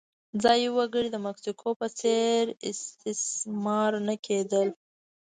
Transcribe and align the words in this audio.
ځايي 0.43 0.69
وګړي 0.77 1.09
د 1.11 1.17
مکسیکو 1.25 1.69
په 1.79 1.87
څېر 1.99 2.41
استثمار 3.09 3.91
نه 4.07 4.15
کېدل. 4.25 4.67